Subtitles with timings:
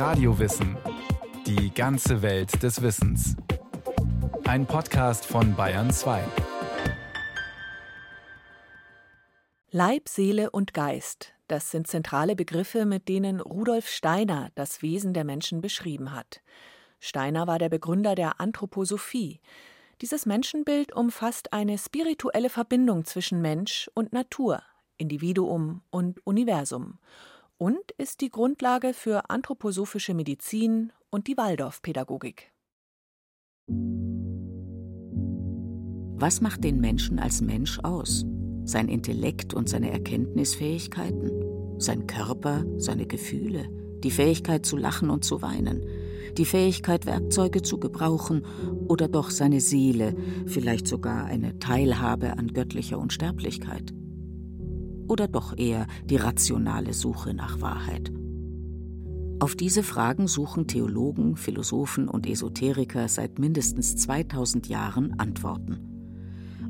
[0.00, 0.78] Radiowissen.
[1.46, 3.36] Die ganze Welt des Wissens.
[4.44, 6.24] Ein Podcast von Bayern 2.
[9.70, 15.24] Leib, Seele und Geist, das sind zentrale Begriffe, mit denen Rudolf Steiner das Wesen der
[15.24, 16.40] Menschen beschrieben hat.
[16.98, 19.42] Steiner war der Begründer der Anthroposophie.
[20.00, 24.62] Dieses Menschenbild umfasst eine spirituelle Verbindung zwischen Mensch und Natur,
[24.96, 26.98] Individuum und Universum
[27.60, 32.52] und ist die Grundlage für anthroposophische Medizin und die Waldorfpädagogik.
[36.22, 38.24] Was macht den Menschen als Mensch aus?
[38.70, 41.30] sein Intellekt und seine Erkenntnisfähigkeiten,
[41.78, 43.68] sein Körper, seine Gefühle,
[44.02, 45.84] die Fähigkeit zu lachen und zu weinen,
[46.38, 48.44] die Fähigkeit, Werkzeuge zu gebrauchen
[48.86, 50.14] oder doch seine Seele,
[50.46, 53.92] vielleicht sogar eine Teilhabe an göttlicher Unsterblichkeit?
[55.10, 58.12] Oder doch eher die rationale Suche nach Wahrheit?
[59.40, 65.80] Auf diese Fragen suchen Theologen, Philosophen und Esoteriker seit mindestens 2000 Jahren Antworten.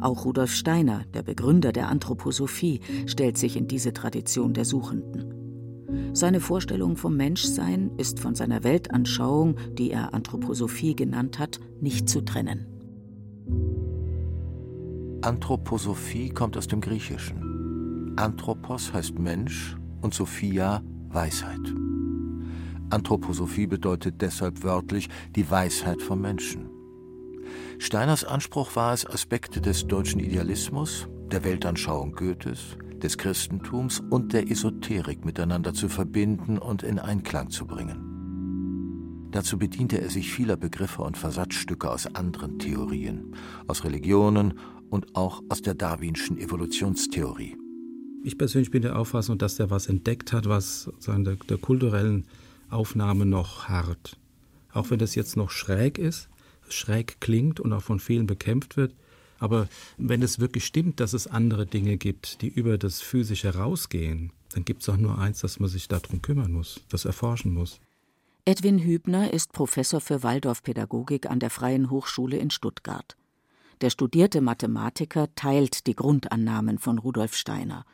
[0.01, 6.15] Auch Rudolf Steiner, der Begründer der Anthroposophie, stellt sich in diese Tradition der Suchenden.
[6.15, 12.23] Seine Vorstellung vom Menschsein ist von seiner Weltanschauung, die er Anthroposophie genannt hat, nicht zu
[12.23, 12.65] trennen.
[15.21, 17.60] Anthroposophie kommt aus dem Griechischen.
[18.17, 21.75] Anthropos heißt Mensch und Sophia Weisheit.
[22.91, 26.69] Anthroposophie bedeutet deshalb wörtlich die Weisheit vom Menschen.
[27.79, 34.51] Steiners Anspruch war es, Aspekte des deutschen Idealismus, der Weltanschauung Goethes, des Christentums und der
[34.51, 38.11] Esoterik miteinander zu verbinden und in Einklang zu bringen.
[39.31, 43.35] Dazu bediente er sich vieler Begriffe und Versatzstücke aus anderen Theorien,
[43.69, 44.59] aus Religionen
[44.91, 47.60] und auch aus der darwinschen Evolutionstheorie.
[48.23, 52.27] Ich persönlich bin der Auffassung, dass er was entdeckt hat, was der, der kulturellen
[52.69, 54.19] Aufnahme noch hart.
[54.73, 56.29] Auch wenn das jetzt noch schräg ist,
[56.69, 58.95] schräg klingt und auch von vielen bekämpft wird.
[59.39, 64.33] Aber wenn es wirklich stimmt, dass es andere Dinge gibt, die über das Physische herausgehen,
[64.53, 67.81] dann gibt es auch nur eins, dass man sich darum kümmern muss, das erforschen muss.
[68.45, 73.17] Edwin Hübner ist Professor für Waldorfpädagogik an der Freien Hochschule in Stuttgart.
[73.81, 77.87] Der studierte Mathematiker teilt die Grundannahmen von Rudolf Steiner.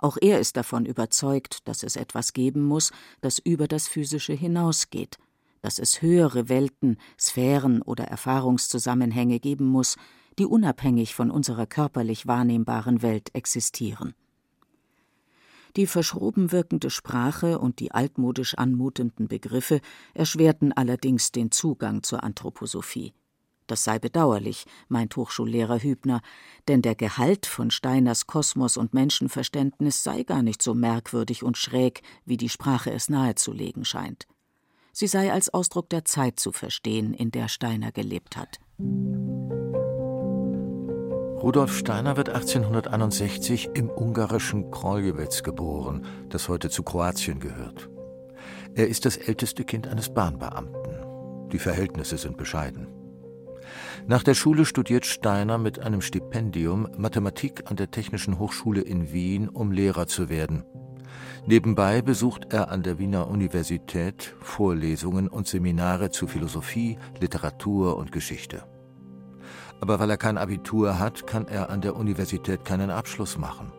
[0.00, 2.90] Auch er ist davon überzeugt, dass es etwas geben muss,
[3.20, 5.18] das über das Physische hinausgeht–
[5.62, 9.96] dass es höhere Welten, Sphären oder Erfahrungszusammenhänge geben muss,
[10.38, 14.14] die unabhängig von unserer körperlich wahrnehmbaren Welt existieren.
[15.76, 19.80] Die verschroben wirkende Sprache und die altmodisch anmutenden Begriffe
[20.14, 23.12] erschwerten allerdings den Zugang zur Anthroposophie.
[23.70, 26.22] Das sei bedauerlich, meint Hochschullehrer Hübner,
[26.66, 32.02] denn der Gehalt von Steiners Kosmos und Menschenverständnis sei gar nicht so merkwürdig und schräg,
[32.24, 34.26] wie die Sprache es nahezulegen scheint.
[34.92, 38.58] Sie sei als Ausdruck der Zeit zu verstehen, in der Steiner gelebt hat.
[41.40, 47.88] Rudolf Steiner wird 1861 im ungarischen Kroljewitz geboren, das heute zu Kroatien gehört.
[48.74, 51.48] Er ist das älteste Kind eines Bahnbeamten.
[51.52, 52.99] Die Verhältnisse sind bescheiden.
[54.06, 59.48] Nach der Schule studiert Steiner mit einem Stipendium Mathematik an der Technischen Hochschule in Wien,
[59.48, 60.64] um Lehrer zu werden.
[61.46, 68.64] Nebenbei besucht er an der Wiener Universität Vorlesungen und Seminare zu Philosophie, Literatur und Geschichte.
[69.80, 73.72] Aber weil er kein Abitur hat, kann er an der Universität keinen Abschluss machen.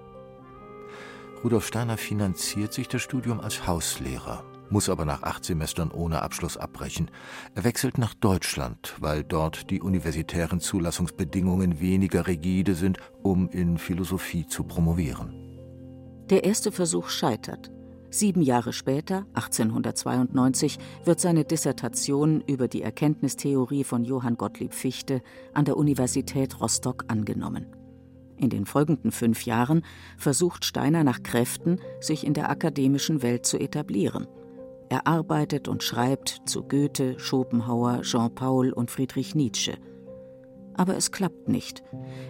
[1.44, 6.58] Rudolf Steiner finanziert sich das Studium als Hauslehrer, muss aber nach acht Semestern ohne Abschluss
[6.58, 7.12] abbrechen.
[7.56, 14.46] Er wechselt nach Deutschland, weil dort die universitären Zulassungsbedingungen weniger rigide sind, um in Philosophie
[14.48, 15.34] zu promovieren.
[16.30, 17.72] Der erste Versuch scheitert.
[18.10, 25.22] Sieben Jahre später, 1892, wird seine Dissertation über die Erkenntnistheorie von Johann Gottlieb Fichte
[25.54, 27.68] an der Universität Rostock angenommen.
[28.38, 29.86] In den folgenden fünf Jahren
[30.18, 34.28] versucht Steiner nach Kräften, sich in der akademischen Welt zu etablieren.
[34.92, 39.78] Er arbeitet und schreibt zu Goethe, Schopenhauer, Jean-Paul und Friedrich Nietzsche.
[40.74, 41.82] Aber es klappt nicht.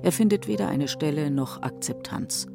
[0.04, 2.46] Er findet weder eine Stelle noch Akzeptanz.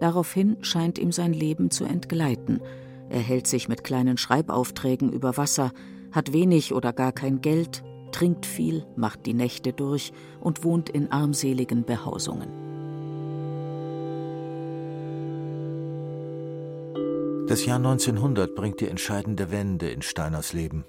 [0.00, 2.62] Daraufhin scheint ihm sein Leben zu entgleiten.
[3.10, 5.70] Er hält sich mit kleinen Schreibaufträgen über Wasser,
[6.10, 11.12] hat wenig oder gar kein Geld, trinkt viel, macht die Nächte durch und wohnt in
[11.12, 12.71] armseligen Behausungen.
[17.52, 20.86] Das Jahr 1900 bringt die entscheidende Wende in Steiners Leben.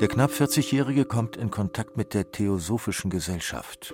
[0.00, 3.92] Der knapp 40-Jährige kommt in Kontakt mit der Theosophischen Gesellschaft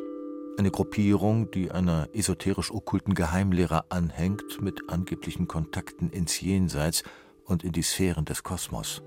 [0.58, 7.02] eine Gruppierung, die einer esoterisch-okkulten Geheimlehre anhängt, mit angeblichen Kontakten ins Jenseits
[7.46, 9.00] und in die Sphären des Kosmos.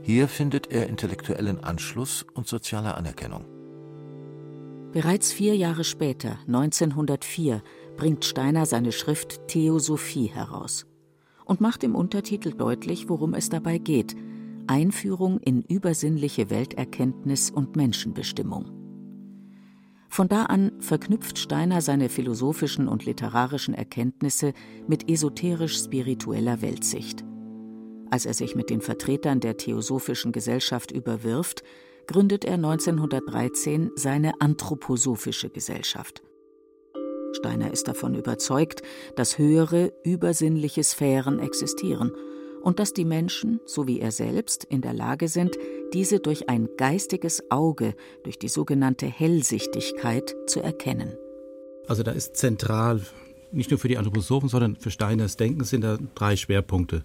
[0.00, 3.44] Hier findet er intellektuellen Anschluss und soziale Anerkennung.
[4.92, 7.60] Bereits vier Jahre später, 1904,
[7.96, 10.87] bringt Steiner seine Schrift Theosophie heraus
[11.48, 14.14] und macht im Untertitel deutlich, worum es dabei geht:
[14.68, 18.70] Einführung in übersinnliche Welterkenntnis und Menschenbestimmung.
[20.08, 24.52] Von da an verknüpft Steiner seine philosophischen und literarischen Erkenntnisse
[24.86, 27.24] mit esoterisch-spiritueller Weltsicht.
[28.10, 31.62] Als er sich mit den Vertretern der Theosophischen Gesellschaft überwirft,
[32.06, 36.22] gründet er 1913 seine Anthroposophische Gesellschaft.
[37.32, 38.82] Steiner ist davon überzeugt,
[39.16, 42.12] dass höhere, übersinnliche Sphären existieren
[42.62, 45.56] und dass die Menschen, so wie er selbst, in der Lage sind,
[45.92, 47.94] diese durch ein geistiges Auge,
[48.24, 51.16] durch die sogenannte Hellsichtigkeit zu erkennen.
[51.86, 53.00] Also da ist zentral,
[53.50, 57.02] nicht nur für die Anthroposophen, sondern für Steiners Denken sind da drei Schwerpunkte.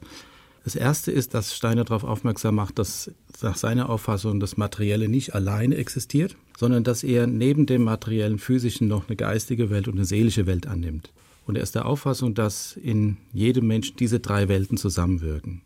[0.64, 3.12] Das erste ist, dass Steiner darauf aufmerksam macht, dass
[3.42, 8.88] nach seiner Auffassung das Materielle nicht alleine existiert, sondern dass er neben dem materiellen physischen
[8.88, 11.12] noch eine geistige Welt und eine seelische Welt annimmt.
[11.46, 15.62] Und er ist der Auffassung, dass in jedem Menschen diese drei Welten zusammenwirken.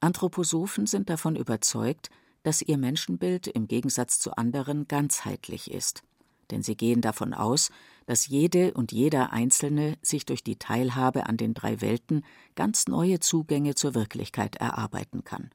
[0.00, 2.08] Anthroposophen sind davon überzeugt,
[2.42, 6.02] dass ihr Menschenbild im Gegensatz zu anderen ganzheitlich ist.
[6.50, 7.70] Denn sie gehen davon aus,
[8.06, 12.24] dass jede und jeder Einzelne sich durch die Teilhabe an den drei Welten
[12.56, 15.50] ganz neue Zugänge zur Wirklichkeit erarbeiten kann.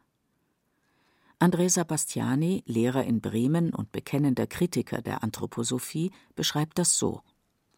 [1.39, 7.21] André Sebastiani, Lehrer in Bremen und bekennender Kritiker der Anthroposophie, beschreibt das so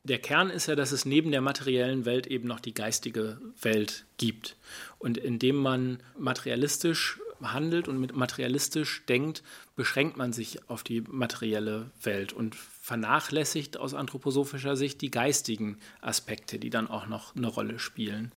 [0.07, 4.05] der Kern ist ja, dass es neben der materiellen Welt eben noch die geistige Welt
[4.17, 4.55] gibt.
[4.99, 9.43] Und indem man materialistisch handelt und mit materialistisch denkt,
[9.75, 12.55] beschränkt man sich auf die materielle Welt und
[12.87, 18.31] vernachlässigt aus anthroposophischer Sicht die geistigen Aspekte, die dann auch noch eine Rolle spielen.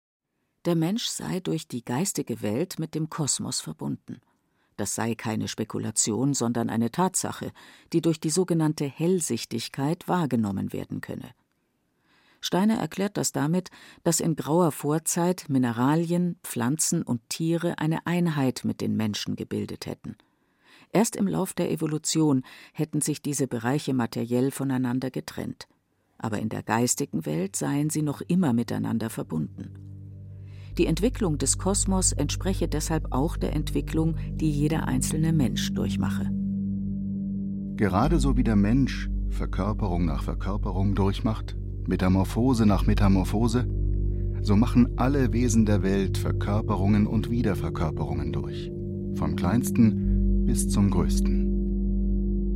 [0.66, 4.22] Der Mensch sei durch die geistige Welt mit dem Kosmos verbunden.
[4.75, 7.51] Das sei keine Spekulation, sondern eine Tatsache,
[7.94, 11.30] die durch die sogenannte Hellsichtigkeit wahrgenommen werden könne.
[12.42, 13.69] Steiner erklärt das damit,
[14.04, 20.18] dass in grauer Vorzeit Mineralien, Pflanzen und Tiere eine Einheit mit den Menschen gebildet hätten.
[20.92, 22.44] Erst im Lauf der Evolution
[22.74, 25.68] hätten sich diese Bereiche materiell voneinander getrennt.
[26.18, 29.74] Aber in der geistigen Welt seien sie noch immer miteinander verbunden.
[30.78, 36.32] Die Entwicklung des Kosmos entspreche deshalb auch der Entwicklung, die jeder einzelne Mensch durchmache.
[37.76, 41.56] Gerade so wie der Mensch Verkörperung nach Verkörperung durchmacht,
[41.88, 43.68] Metamorphose nach Metamorphose,
[44.42, 48.72] so machen alle Wesen der Welt Verkörperungen und Wiederverkörperungen durch,
[49.16, 50.09] vom kleinsten
[50.46, 51.60] bis zum größten.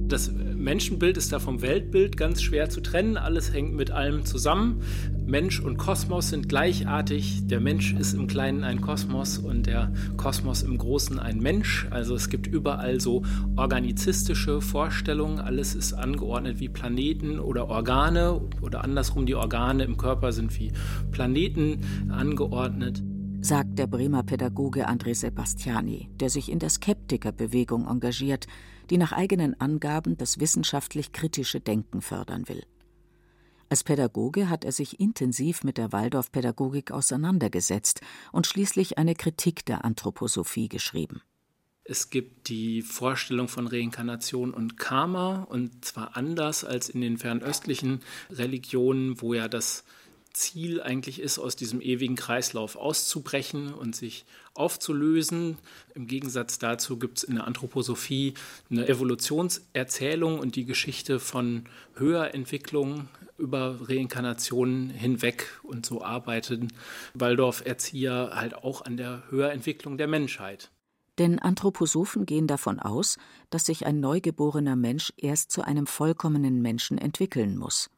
[0.08, 3.18] Das Menschenbild ist da vom Weltbild ganz schwer zu trennen.
[3.18, 4.82] Alles hängt mit allem zusammen.
[5.26, 7.48] Mensch und Kosmos sind gleichartig.
[7.48, 11.88] Der Mensch ist im Kleinen ein Kosmos und der Kosmos im Großen ein Mensch.
[11.90, 13.24] Also es gibt überall so
[13.56, 15.40] organizistische Vorstellungen.
[15.40, 20.72] Alles ist angeordnet wie Planeten oder Organe oder andersrum die Organe im Körper sind wie
[21.12, 23.02] Planeten angeordnet
[23.44, 28.48] sagt der Bremer Pädagoge André Sebastiani, der sich in der Skeptikerbewegung engagiert,
[28.90, 32.64] die nach eigenen Angaben das wissenschaftlich kritische Denken fördern will.
[33.68, 38.00] Als Pädagoge hat er sich intensiv mit der Waldorfpädagogik auseinandergesetzt
[38.32, 41.22] und schließlich eine Kritik der Anthroposophie geschrieben.
[41.84, 48.00] Es gibt die Vorstellung von Reinkarnation und Karma, und zwar anders als in den fernöstlichen
[48.30, 49.84] Religionen, wo ja das
[50.34, 54.26] Ziel eigentlich ist, aus diesem ewigen Kreislauf auszubrechen und sich
[54.56, 55.58] aufzulösen.
[55.94, 58.34] Im Gegensatz dazu gibt es in der Anthroposophie
[58.70, 65.48] eine Evolutionserzählung und die Geschichte von Höherentwicklung über Reinkarnationen hinweg.
[65.64, 66.70] Und so arbeiten
[67.14, 70.72] Waldorf-Erzieher halt auch an der Höherentwicklung der Menschheit.
[71.20, 73.18] Denn Anthroposophen gehen davon aus,
[73.52, 77.92] dass sich ein neugeborener Mensch erst zu einem vollkommenen Menschen entwickeln muss.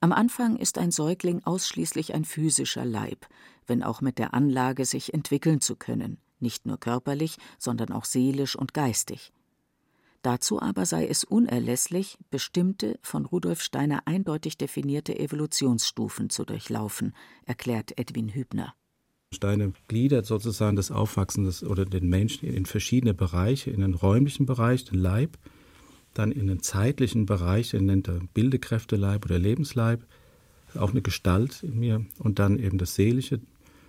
[0.00, 3.26] Am Anfang ist ein Säugling ausschließlich ein physischer Leib,
[3.66, 8.56] wenn auch mit der Anlage, sich entwickeln zu können, nicht nur körperlich, sondern auch seelisch
[8.56, 9.32] und geistig.
[10.22, 17.96] Dazu aber sei es unerlässlich, bestimmte, von Rudolf Steiner eindeutig definierte Evolutionsstufen zu durchlaufen, erklärt
[17.98, 18.74] Edwin Hübner.
[19.32, 24.46] Steiner gliedert sozusagen das Aufwachsen des, oder den Menschen in verschiedene Bereiche, in den räumlichen
[24.46, 25.38] Bereich, den Leib,
[26.18, 30.04] dann in den zeitlichen Bereich, den nennt er Bildekräfteleib oder Lebensleib,
[30.74, 33.40] auch eine Gestalt in mir und dann eben das Seelische,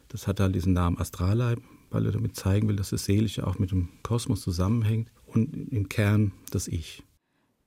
[0.08, 3.60] das hat halt diesen Namen Astralleib, weil er damit zeigen will, dass das Seelische auch
[3.60, 7.04] mit dem Kosmos zusammenhängt und im Kern das Ich.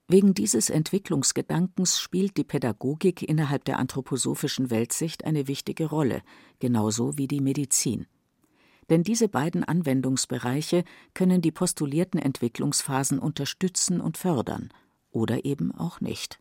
[0.09, 6.23] Wegen dieses Entwicklungsgedankens spielt die Pädagogik innerhalb der anthroposophischen Weltsicht eine wichtige Rolle,
[6.59, 8.07] genauso wie die Medizin.
[8.91, 14.71] Denn diese beiden Anwendungsbereiche können die postulierten Entwicklungsphasen unterstützen und fördern
[15.11, 16.41] oder eben auch nicht.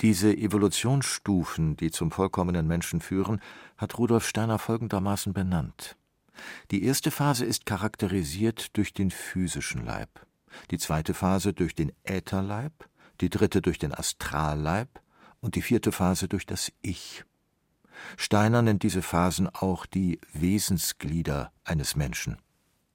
[0.00, 3.40] Diese Evolutionsstufen, die zum vollkommenen Menschen führen,
[3.76, 5.96] hat Rudolf Steiner folgendermaßen benannt.
[6.70, 10.08] Die erste Phase ist charakterisiert durch den physischen Leib,
[10.70, 12.72] die zweite Phase durch den Ätherleib,
[13.20, 14.88] die dritte durch den Astralleib
[15.40, 17.24] und die vierte Phase durch das Ich.
[18.16, 22.36] Steiner nennt diese Phasen auch die Wesensglieder eines Menschen.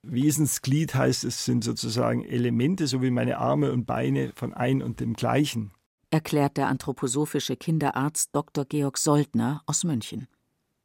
[0.03, 4.99] Wesensglied heißt, es sind sozusagen Elemente, so wie meine Arme und Beine von ein und
[4.99, 5.71] dem gleichen
[6.15, 8.63] erklärt der anthroposophische Kinderarzt Dr.
[8.63, 10.27] Georg Soldner aus München.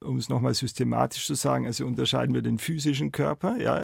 [0.03, 3.83] Um es nochmal systematisch zu sagen, also unterscheiden wir den physischen Körper, ja,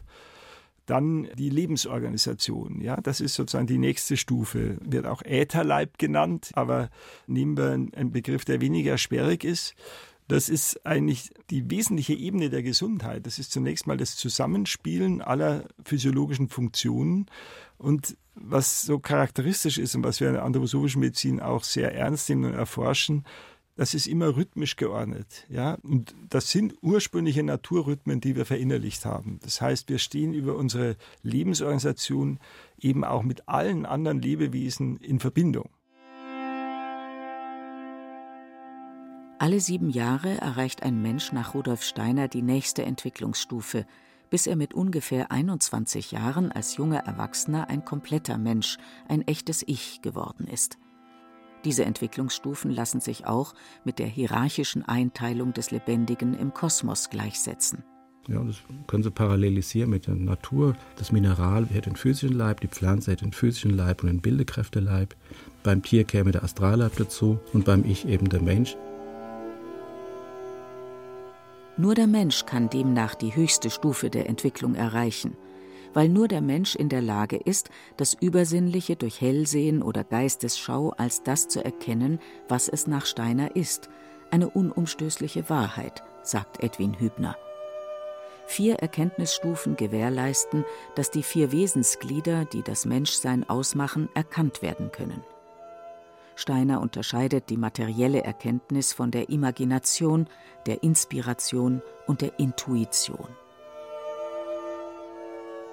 [0.87, 6.89] dann die Lebensorganisation, ja, das ist sozusagen die nächste Stufe, wird auch Ätherleib genannt, aber
[7.27, 9.73] nehmen wir einen Begriff, der weniger sperrig ist.
[10.27, 13.25] Das ist eigentlich die wesentliche Ebene der Gesundheit.
[13.25, 17.27] Das ist zunächst mal das Zusammenspielen aller physiologischen Funktionen
[17.77, 22.29] und was so charakteristisch ist und was wir in der anthroposophischen Medizin auch sehr ernst
[22.29, 23.23] nehmen und erforschen,
[23.77, 25.45] das ist immer rhythmisch geordnet.
[25.49, 25.75] Ja?
[25.83, 29.39] Und das sind ursprüngliche Naturrhythmen, die wir verinnerlicht haben.
[29.43, 32.39] Das heißt, wir stehen über unsere Lebensorganisation
[32.79, 35.69] eben auch mit allen anderen Lebewesen in Verbindung.
[39.39, 43.85] Alle sieben Jahre erreicht ein Mensch nach Rudolf Steiner die nächste Entwicklungsstufe–
[44.29, 48.77] bis er mit ungefähr 21 Jahren als junger Erwachsener ein kompletter Mensch,
[49.07, 50.77] ein echtes Ich geworden ist.
[51.65, 53.53] Diese Entwicklungsstufen lassen sich auch
[53.83, 57.83] mit der hierarchischen Einteilung des Lebendigen im Kosmos gleichsetzen.
[58.27, 60.75] Ja, das können Sie parallelisieren mit der Natur.
[60.97, 65.15] Das Mineral hätte den physischen Leib, die Pflanze hätte den physischen Leib und den Bildekräfteleib.
[65.63, 68.75] Beim Tier käme der Astralleib dazu und beim Ich eben der Mensch.
[71.79, 75.37] Nur der Mensch kann demnach die höchste Stufe der Entwicklung erreichen,
[75.93, 81.21] weil nur der Mensch in der Lage ist, das Übersinnliche durch Hellsehen oder Geistesschau als
[81.21, 82.19] das zu erkennen,
[82.49, 83.89] was es nach Steiner ist,
[84.31, 87.37] eine unumstößliche Wahrheit, sagt Edwin Hübner.
[88.47, 90.65] Vier Erkenntnisstufen gewährleisten,
[90.95, 95.21] dass die vier Wesensglieder, die das Menschsein ausmachen, erkannt werden können.
[96.37, 100.27] Steiner unterscheidet die materielle Erkenntnis von der Imagination,
[100.67, 103.27] der Inspiration und der Intuition.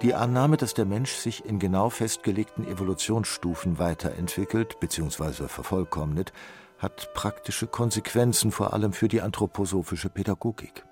[0.01, 5.47] Die Annahme, dass der Mensch sich in genau festgelegten Evolutionsstufen weiterentwickelt bzw.
[5.47, 6.33] vervollkommnet,
[6.79, 10.83] hat praktische Konsequenzen vor allem für die anthroposophische Pädagogik.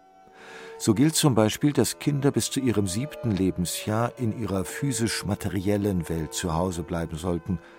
[0.78, 6.34] So gilt zum Beispiel, dass Kinder bis zu ihrem siebten Lebensjahr in ihrer physisch-materiellen Welt
[6.36, 7.58] zu Hause bleiben sollten–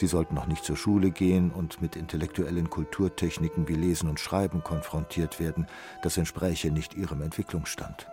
[0.00, 4.64] Sie sollten noch nicht zur Schule gehen und mit intellektuellen Kulturtechniken wie Lesen und Schreiben
[4.64, 5.66] konfrontiert werden,
[6.02, 8.08] das entspräche nicht ihrem Entwicklungsstand.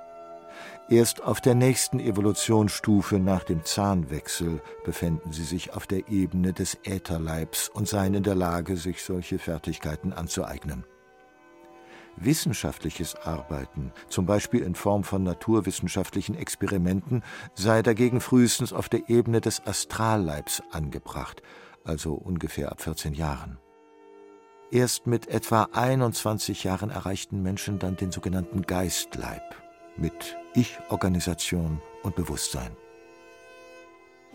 [0.89, 6.77] Erst auf der nächsten Evolutionsstufe nach dem Zahnwechsel befänden sie sich auf der Ebene des
[6.84, 10.84] Ätherleibs und seien in der Lage, sich solche Fertigkeiten anzueignen.
[12.17, 19.39] Wissenschaftliches Arbeiten, zum Beispiel in Form von naturwissenschaftlichen Experimenten, sei dagegen frühestens auf der Ebene
[19.39, 21.41] des Astralleibs angebracht,
[21.88, 23.58] also ungefähr ab 14 Jahren.
[24.70, 29.56] Erst mit etwa 21 Jahren erreichten Menschen dann den sogenannten Geistleib
[29.96, 32.72] mit Ich-Organisation und Bewusstsein.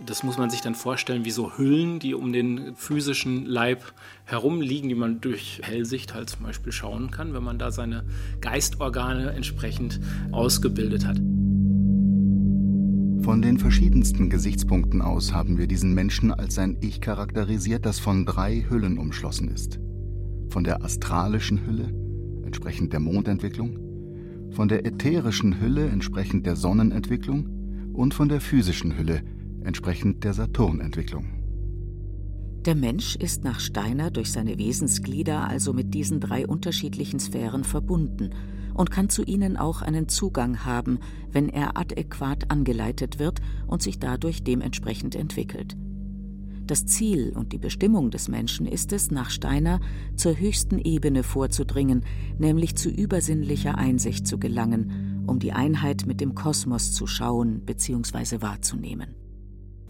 [0.04, 3.92] Das muss man sich dann vorstellen wie so Hüllen, die um den physischen Leib
[4.24, 8.04] herumliegen, die man durch Hellsicht halt zum Beispiel schauen kann, wenn man da seine
[8.40, 10.00] Geistorgane entsprechend
[10.32, 11.18] ausgebildet hat.
[13.22, 18.26] Von den verschiedensten Gesichtspunkten aus haben wir diesen Menschen als ein Ich charakterisiert, das von
[18.26, 19.78] drei Hüllen umschlossen ist.
[20.48, 21.94] Von der astralischen Hülle,
[22.44, 23.78] entsprechend der Mondentwicklung,
[24.50, 29.22] von der ätherischen Hülle, entsprechend der Sonnenentwicklung und von der physischen Hülle,
[29.62, 31.26] entsprechend der Saturnentwicklung.
[32.66, 38.30] Der Mensch ist nach Steiner durch seine Wesensglieder also mit diesen drei unterschiedlichen Sphären verbunden–
[38.74, 40.98] und kann zu ihnen auch einen Zugang haben,
[41.30, 45.76] wenn er adäquat angeleitet wird und sich dadurch dementsprechend entwickelt.
[46.66, 49.80] Das Ziel und die Bestimmung des Menschen ist es, nach Steiner
[50.16, 52.04] zur höchsten Ebene vorzudringen,
[52.38, 58.42] nämlich zu übersinnlicher Einsicht zu gelangen, um die Einheit mit dem Kosmos zu schauen bzw.
[58.42, 59.14] wahrzunehmen.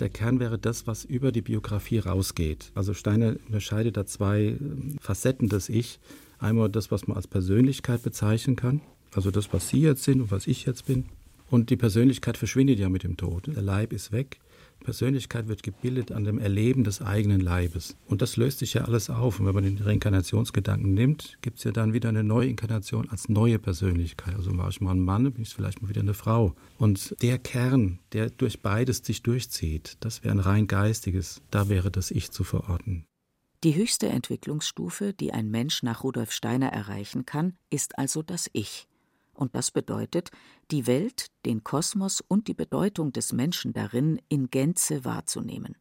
[0.01, 2.73] Der Kern wäre das, was über die Biografie rausgeht.
[2.75, 4.57] Also Steiner unterscheidet da zwei
[5.01, 6.01] Facetten des Ich.
[6.43, 8.81] Einmal das, was man als Persönlichkeit bezeichnen kann,
[9.15, 11.05] also das, was Sie jetzt sind und was ich jetzt bin.
[11.51, 13.47] Und die Persönlichkeit verschwindet ja mit dem Tod.
[13.47, 14.41] Der Leib ist weg,
[14.81, 17.95] Persönlichkeit wird gebildet an dem Erleben des eigenen Leibes.
[18.09, 19.39] Und das löst sich ja alles auf.
[19.39, 23.29] Und wenn man den Reinkarnationsgedanken nimmt, gibt es ja dann wieder eine neue Inkarnation als
[23.29, 24.35] neue Persönlichkeit.
[24.35, 26.57] Also war ich mal ein Mann, bin ich vielleicht mal wieder eine Frau.
[26.77, 31.41] Und der Kern, der durch beides sich durchzieht, das wäre ein rein geistiges.
[31.53, 33.05] Da wäre das Ich zu verorten.
[33.65, 38.89] Die höchste Entwicklungsstufe, die ein Mensch nach Rudolf Steiner erreichen kann, ist also das Ich.
[39.35, 40.33] Und das bedeutet,
[40.73, 45.77] die Welt, den Kosmos und die Bedeutung des Menschen darin in Gänze wahrzunehmen.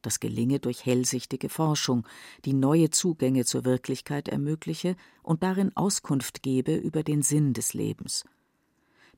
[0.00, 2.08] Das gelinge durch hellsichtige Forschung,
[2.46, 8.24] die neue Zugänge zur Wirklichkeit ermögliche und darin Auskunft gebe über den Sinn des Lebens.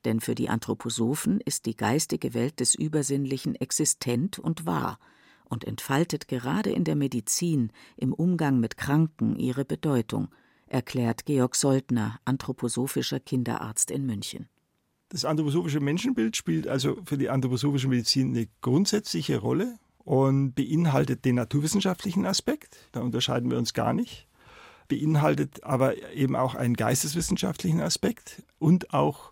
[0.03, 4.99] Denn für die Anthroposophen ist die geistige Welt des Übersinnlichen existent und wahr
[5.49, 10.29] und entfaltet gerade in der Medizin, im Umgang mit Kranken ihre Bedeutung,
[10.67, 14.47] erklärt Georg Soldner, anthroposophischer Kinderarzt in München.
[15.09, 21.35] Das anthroposophische Menschenbild spielt also für die anthroposophische Medizin eine grundsätzliche Rolle und beinhaltet den
[21.35, 24.27] naturwissenschaftlichen Aspekt, da unterscheiden wir uns gar nicht,
[24.87, 29.31] beinhaltet aber eben auch einen geisteswissenschaftlichen Aspekt und auch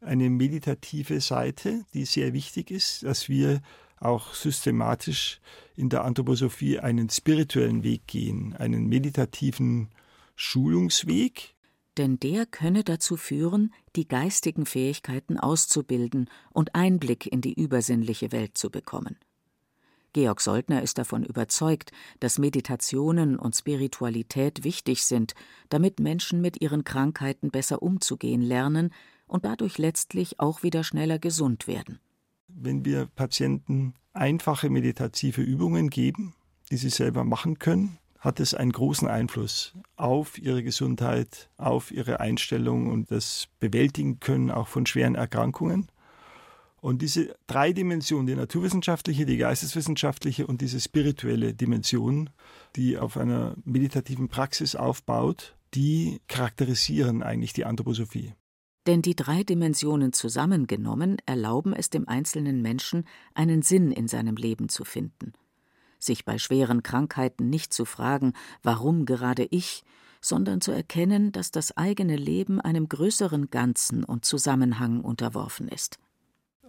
[0.00, 3.60] eine meditative Seite, die sehr wichtig ist, dass wir
[4.00, 5.40] auch systematisch
[5.76, 9.88] in der Anthroposophie einen spirituellen Weg gehen, einen meditativen
[10.36, 11.54] Schulungsweg.
[11.96, 18.56] Denn der könne dazu führen, die geistigen Fähigkeiten auszubilden und Einblick in die übersinnliche Welt
[18.56, 19.16] zu bekommen.
[20.12, 25.34] Georg Soldner ist davon überzeugt, dass Meditationen und Spiritualität wichtig sind,
[25.68, 28.92] damit Menschen mit ihren Krankheiten besser umzugehen lernen
[29.26, 32.00] und dadurch letztlich auch wieder schneller gesund werden
[32.60, 36.34] wenn wir Patienten einfache meditative Übungen geben,
[36.70, 42.20] die sie selber machen können, hat es einen großen Einfluss auf ihre Gesundheit, auf ihre
[42.20, 45.88] Einstellung und das Bewältigen können auch von schweren Erkrankungen.
[46.80, 52.30] Und diese drei Dimensionen, die naturwissenschaftliche, die geisteswissenschaftliche und diese spirituelle Dimension,
[52.76, 58.34] die auf einer meditativen Praxis aufbaut, die charakterisieren eigentlich die Anthroposophie.
[58.88, 63.04] Denn die drei Dimensionen zusammengenommen erlauben es dem einzelnen Menschen,
[63.34, 65.34] einen Sinn in seinem Leben zu finden.
[65.98, 69.84] Sich bei schweren Krankheiten nicht zu fragen, warum gerade ich,
[70.22, 75.98] sondern zu erkennen, dass das eigene Leben einem größeren Ganzen und Zusammenhang unterworfen ist.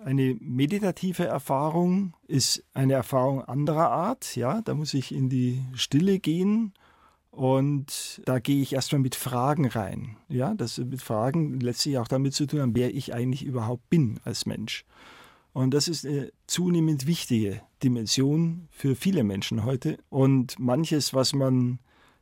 [0.04, 6.20] Eine meditative Erfahrung ist eine Erfahrung anderer Art, ja, da muss ich in die Stille
[6.20, 6.74] gehen
[7.32, 10.18] und da gehe ich erstmal mit Fragen rein.
[10.28, 14.20] Ja, das mit Fragen letztlich auch damit zu tun haben, wer ich eigentlich überhaupt bin
[14.24, 14.86] als Mensch.
[15.54, 19.98] Und das ist eine zunehmend wichtige Dimension für viele Menschen heute.
[20.10, 21.80] Und manches, was man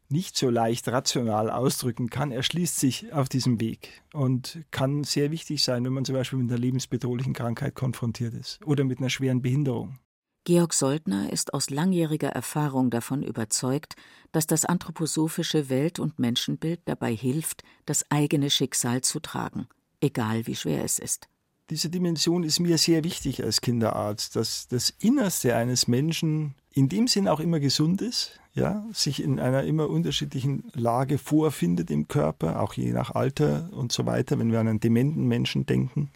[0.10, 5.64] nicht so leicht rational ausdrücken kann, erschließt sich auf diesem Weg und kann sehr wichtig
[5.64, 9.42] sein, wenn man zum Beispiel mit einer lebensbedrohlichen Krankheit konfrontiert ist oder mit einer schweren
[9.42, 10.00] Behinderung.
[10.48, 13.98] Georg Soldner ist aus langjähriger Erfahrung davon überzeugt,
[14.32, 19.68] dass das anthroposophische Welt- und Menschenbild dabei hilft, das eigene Schicksal zu tragen,
[20.00, 21.28] egal wie schwer es ist.
[21.70, 27.10] Diese Dimension ist mir sehr wichtig als Kinderarzt, dass das Innerste eines Menschen in dem
[27.10, 32.62] Sinn auch immer gesund ist, ja, sich in einer immer unterschiedlichen Lage vorfindet im Körper,
[32.62, 36.10] auch je nach Alter und so weiter, wenn wir an einen dementen Menschen denken.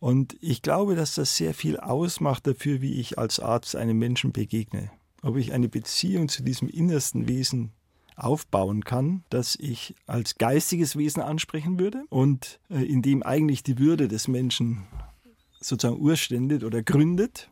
[0.00, 4.32] Und ich glaube, dass das sehr viel ausmacht dafür, wie ich als Arzt einem Menschen
[4.32, 4.90] begegne.
[5.22, 7.72] Ob ich eine Beziehung zu diesem innersten Wesen
[8.14, 13.78] aufbauen kann, das ich als geistiges Wesen ansprechen würde und äh, in dem eigentlich die
[13.78, 14.86] Würde des Menschen
[15.60, 17.50] sozusagen urständet oder gründet.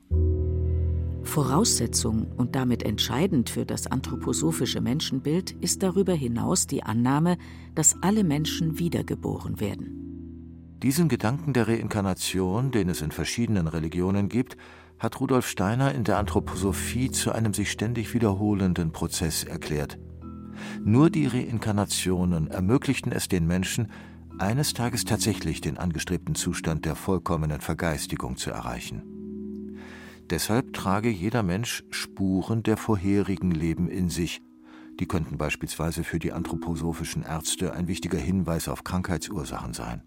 [1.23, 7.37] Voraussetzung und damit entscheidend für das anthroposophische Menschenbild ist darüber hinaus die Annahme,
[7.75, 10.07] dass alle Menschen wiedergeboren werden.
[10.83, 14.59] Diesen Gedanken der Reinkarnation, den es in verschiedenen Religionen gibt,
[14.99, 19.99] hat Rudolf Steiner in der Anthroposophie zu einem sich ständig wiederholenden Prozess erklärt.
[20.85, 23.91] Nur die Reinkarnationen ermöglichten es den Menschen,
[24.39, 29.03] eines Tages tatsächlich den angestrebten Zustand der vollkommenen Vergeistigung zu erreichen.
[30.29, 34.43] Deshalb trage jeder Mensch Spuren der vorherigen Leben in sich.
[34.99, 40.03] Die könnten beispielsweise für die anthroposophischen Ärzte ein wichtiger Hinweis auf Krankheitsursachen sein.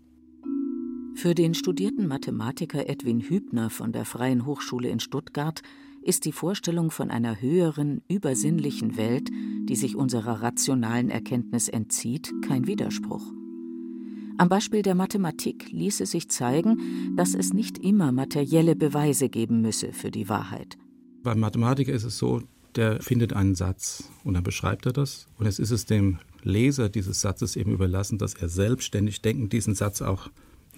[1.19, 5.61] Für den studierten Mathematiker Edwin Hübner von der Freien Hochschule in Stuttgart
[6.01, 9.29] ist die Vorstellung von einer höheren, übersinnlichen Welt,
[9.67, 13.33] die sich unserer rationalen Erkenntnis entzieht, kein Widerspruch.
[14.37, 19.91] Am Beispiel der Mathematik ließe sich zeigen, dass es nicht immer materielle Beweise geben müsse
[19.91, 20.77] für die Wahrheit.
[21.21, 22.43] Beim Mathematiker ist es so,
[22.77, 25.27] der findet einen Satz und dann beschreibt er das.
[25.37, 29.75] Und es ist es dem Leser dieses Satzes eben überlassen, dass er selbstständig denkend diesen
[29.75, 30.29] Satz auch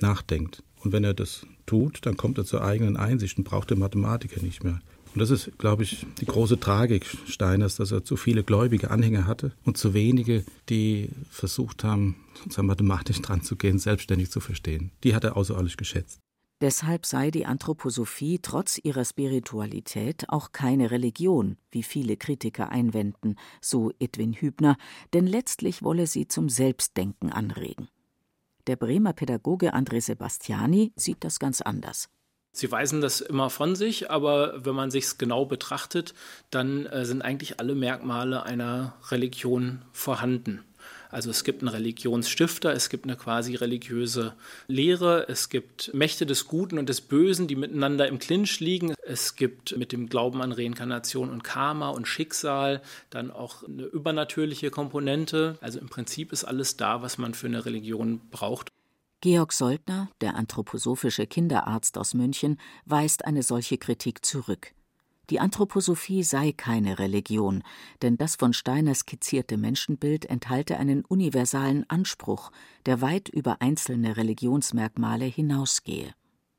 [0.01, 0.63] nachdenkt.
[0.83, 4.41] Und wenn er das tut, dann kommt er zur eigenen Einsicht und braucht den Mathematiker
[4.41, 4.79] nicht mehr.
[5.13, 9.27] Und das ist, glaube ich, die große Tragik Steiners, dass er zu viele gläubige Anhänger
[9.27, 14.91] hatte und zu wenige, die versucht haben, sozusagen mathematisch dran zu gehen, selbstständig zu verstehen.
[15.03, 16.19] Die hat er außerordentlich geschätzt.
[16.61, 23.91] Deshalb sei die Anthroposophie trotz ihrer Spiritualität auch keine Religion, wie viele Kritiker einwenden, so
[23.99, 24.77] Edwin Hübner,
[25.13, 27.89] denn letztlich wolle sie zum Selbstdenken anregen.
[28.71, 32.07] Der Bremer Pädagoge André Sebastiani sieht das ganz anders.
[32.53, 36.13] Sie weisen das immer von sich, aber wenn man sich es genau betrachtet,
[36.51, 40.63] dann äh, sind eigentlich alle Merkmale einer Religion vorhanden.
[41.11, 44.33] Also es gibt einen Religionsstifter, es gibt eine quasi religiöse
[44.67, 48.95] Lehre, es gibt Mächte des Guten und des Bösen, die miteinander im Clinch liegen.
[49.05, 54.71] Es gibt mit dem Glauben an Reinkarnation und Karma und Schicksal dann auch eine übernatürliche
[54.71, 55.57] Komponente.
[55.61, 58.69] Also im Prinzip ist alles da, was man für eine Religion braucht.
[59.19, 64.73] Georg Soldner, der anthroposophische Kinderarzt aus München, weist eine solche Kritik zurück.
[65.31, 67.63] Die Anthroposophie sei keine Religion,
[68.01, 72.51] denn das von Steiner skizzierte Menschenbild enthalte einen universalen Anspruch,
[72.85, 76.13] der weit über einzelne Religionsmerkmale hinausgehe.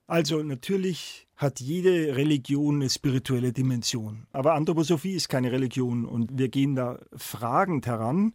[0.06, 6.48] Also natürlich hat jede Religion eine spirituelle Dimension, aber Anthroposophie ist keine Religion und wir
[6.48, 8.32] gehen da fragend heran.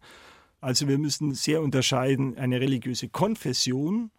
[0.60, 4.12] Also wir müssen sehr unterscheiden eine religiöse Konfession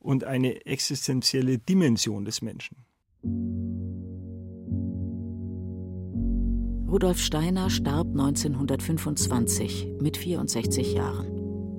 [0.00, 2.76] und eine existenzielle Dimension des Menschen.
[6.96, 11.26] Rudolf Steiner starb 1925 mit 64 Jahren.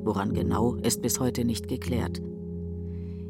[0.03, 2.21] Woran genau, ist bis heute nicht geklärt.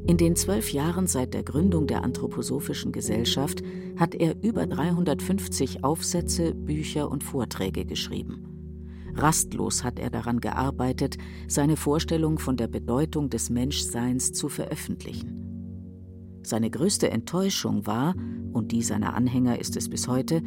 [0.05, 3.61] In den zwölf Jahren seit der Gründung der Anthroposophischen Gesellschaft
[3.95, 9.13] hat er über 350 Aufsätze, Bücher und Vorträge geschrieben.
[9.15, 11.15] Rastlos hat er daran gearbeitet,
[11.47, 16.41] seine Vorstellung von der Bedeutung des Menschseins zu veröffentlichen.
[16.43, 18.13] Seine größte Enttäuschung war,
[18.51, 20.41] und die seiner Anhänger ist es bis heute,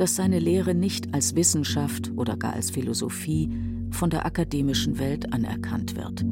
[0.00, 3.50] dass seine Lehre nicht als Wissenschaft oder gar als Philosophie
[3.90, 6.24] von der akademischen Welt anerkannt wird.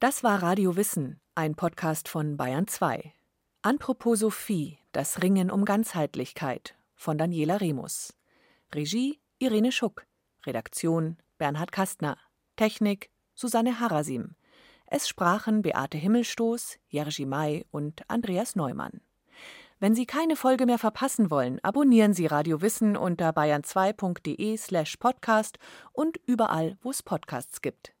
[0.00, 3.14] Das war Radio Wissen, ein Podcast von Bayern 2.
[3.62, 8.12] Anthroposophie, das Ringen um Ganzheitlichkeit von Daniela Remus.
[8.74, 10.06] Regie Irene Schuck.
[10.44, 12.18] Redaktion Bernhard Kastner.
[12.56, 14.34] Technik Susanne Harasim.
[14.92, 19.00] Es sprachen Beate Himmelstoß, Jerzy May und Andreas Neumann.
[19.78, 25.60] Wenn Sie keine Folge mehr verpassen wollen, abonnieren Sie Radio Wissen unter bayern2.de slash podcast
[25.92, 27.94] und überall, wo es Podcasts gibt.